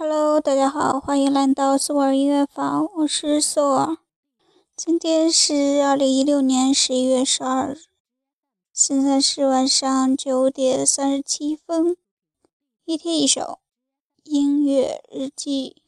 [0.00, 3.98] Hello，大家好，欢迎来到苏尔音乐房，我是苏尔。
[4.76, 7.80] 今天是二零一六年十一月十二日，
[8.72, 11.96] 现在是晚上九点三十七分。
[12.84, 13.58] 一天一首
[14.22, 15.82] 音乐日记。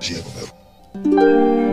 [0.00, 1.65] Gelo Melo.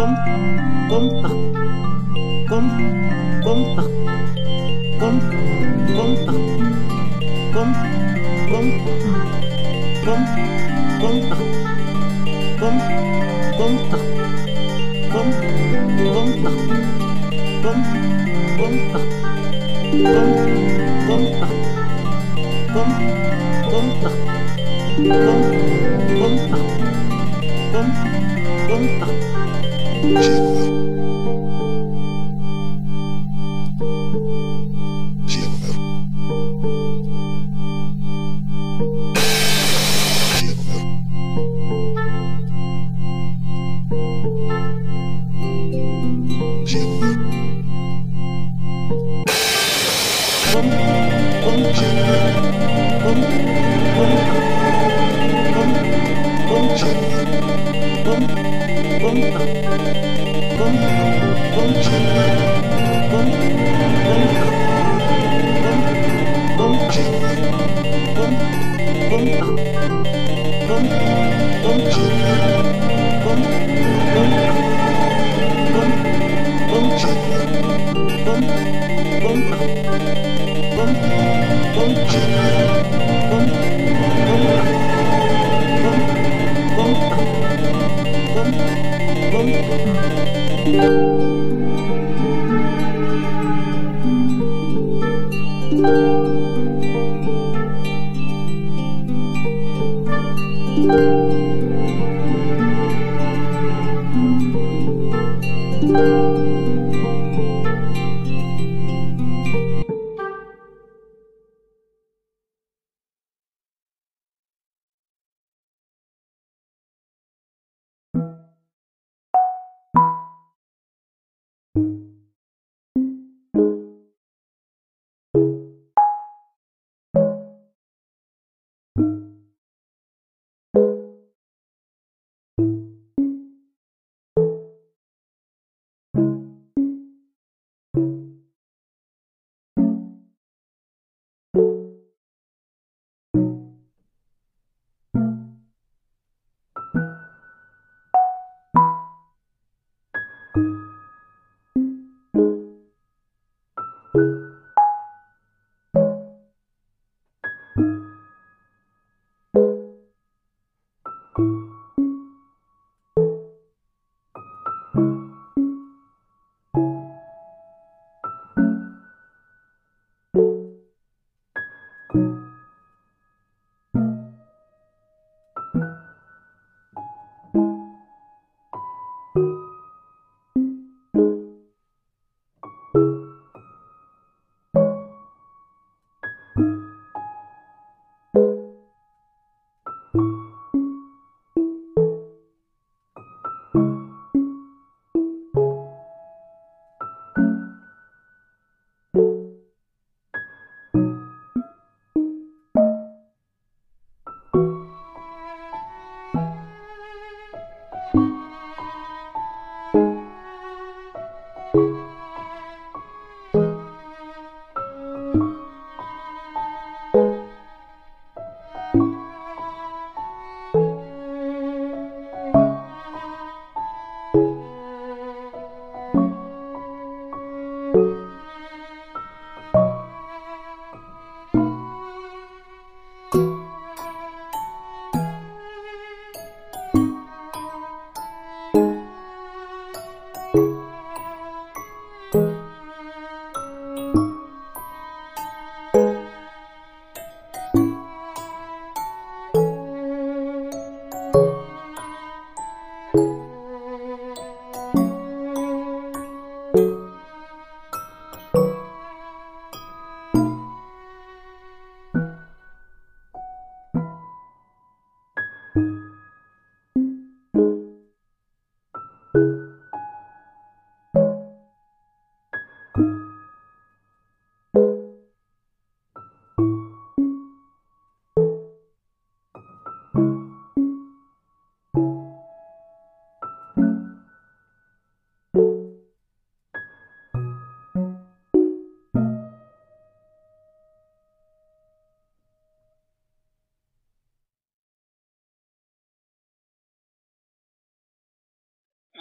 [0.00, 0.16] pom,
[0.88, 1.99] pom.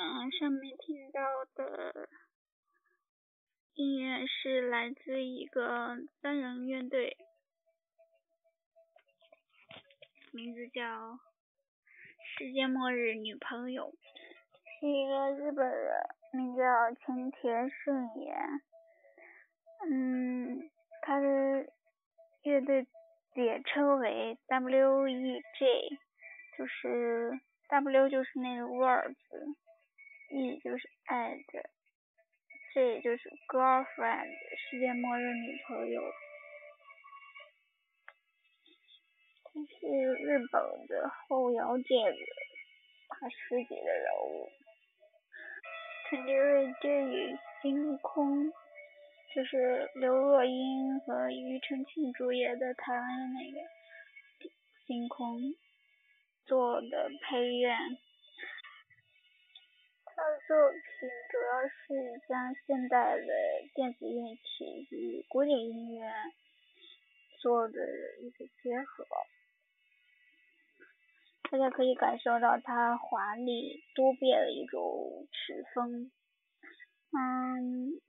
[0.02, 1.20] 嗯，上面听到
[1.56, 2.08] 的
[3.74, 7.18] 音乐是来自一个单人乐队，
[10.32, 10.82] 名字叫
[12.24, 13.92] 《世界末日女朋友》，
[14.80, 15.94] 是一个日本人，
[16.32, 18.34] 名叫前田圣也。
[19.86, 21.28] 嗯，他的
[22.44, 22.88] 乐队
[23.34, 25.90] 也称为 W.E.J，
[26.58, 29.18] 就是 W 就是那个 words。
[30.32, 31.70] E 就是爱的
[32.74, 36.02] ，G 就是 girlfriend，世界末日女朋友。
[39.46, 42.18] 他是日本的后摇界的
[43.10, 44.52] 大师级的人物，
[46.10, 48.46] 曾经为电影《星空》，
[49.36, 53.58] 就是刘若英和庾澄庆主演的台湾的那个
[54.86, 55.40] 《星空》
[56.46, 57.76] 做的配乐。
[60.50, 60.82] 作品
[61.30, 63.24] 主要是将现代的
[63.76, 66.12] 电子乐器与古典音乐
[67.40, 67.80] 做的
[68.20, 69.06] 一个结合，
[71.52, 76.10] 大家可以感受到他华丽多变的一种曲风。
[77.12, 78.02] 嗯，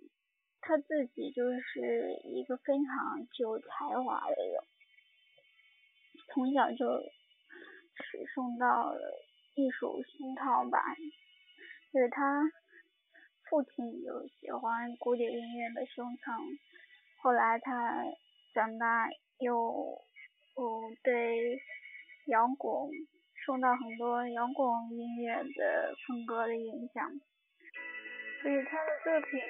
[0.63, 4.65] 他自己就是一个非常具有才华的人，
[6.33, 7.03] 从小就
[7.97, 9.23] 始送到了
[9.57, 10.83] 艺术熏陶吧。
[11.93, 12.43] 是他
[13.49, 16.39] 父亲有喜欢古典音乐的收藏，
[17.21, 18.05] 后来他
[18.55, 19.55] 长大又
[20.55, 21.61] 哦对
[22.27, 22.91] 摇滚
[23.45, 27.11] 受到很多摇滚音乐的风格的影响，
[28.43, 29.41] 所以他的作品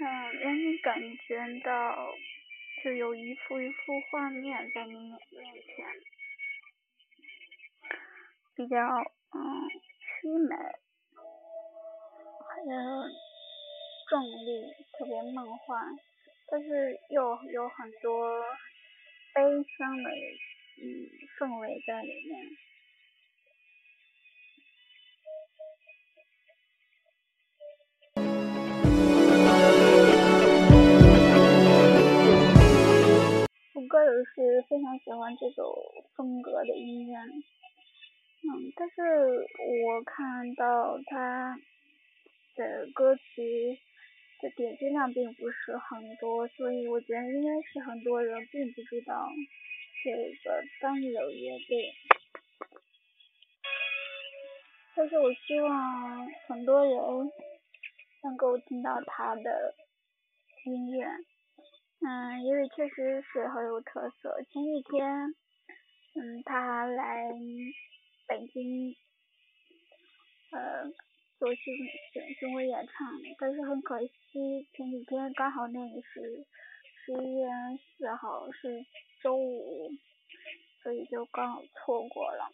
[0.00, 0.04] 嗯
[0.40, 2.12] 让你感觉到
[2.84, 5.18] 就有一幅一幅画面在你面
[5.64, 5.86] 前，
[8.56, 8.76] 比较
[9.30, 9.68] 嗯
[10.20, 10.81] 凄美。
[12.64, 12.70] 嗯，
[14.08, 15.84] 重力，特别梦幻，
[16.48, 17.20] 但是又
[17.52, 18.40] 有很多
[19.34, 19.42] 悲
[19.76, 20.10] 伤的
[20.78, 20.80] 嗯
[21.38, 22.56] 氛围在里面。
[33.74, 35.66] 我个人是非常喜欢这种
[36.14, 39.02] 风格的音乐，嗯，但是
[39.58, 41.58] 我看到他。
[42.54, 43.78] 的歌曲
[44.40, 49.28] 的点击量并不是很多，所以我觉得应该是很多人并不知道
[50.04, 51.94] 这个单人乐队。
[54.94, 57.32] 但是我希望很多人
[58.22, 59.74] 能够听到他的
[60.66, 61.06] 音乐，
[62.00, 64.42] 嗯，因为确实是很有特色。
[64.52, 65.34] 前几天，
[66.14, 67.32] 嗯，他来
[68.26, 68.94] 北京，
[70.50, 70.92] 呃。
[71.42, 71.74] 做巡
[72.12, 76.46] 巡巡回演唱，但是很可惜，前几天刚好那个是
[77.04, 77.48] 十一月
[77.98, 78.86] 四号是
[79.20, 79.90] 周五，
[80.84, 82.48] 所以就刚好错过了。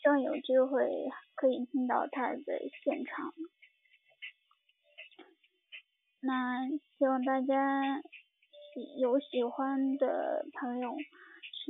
[0.00, 3.34] 希望有机会可以听到他的现场。
[6.20, 8.00] 那希望大家
[8.96, 10.96] 有喜欢的朋友。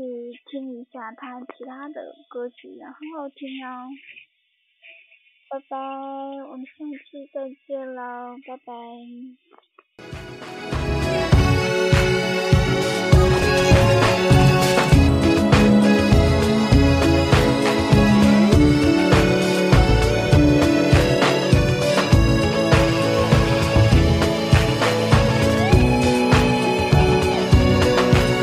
[0.00, 3.86] 去听一下他其他的歌曲，也很好听啊。
[5.50, 6.72] 拜拜，我们下
[7.10, 8.72] 期再见了，拜拜。